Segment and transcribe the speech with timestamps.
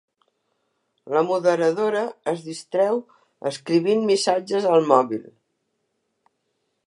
[1.15, 2.01] La moderadora
[2.31, 2.97] es distreu
[3.51, 5.27] escrivint missatges al mòbil.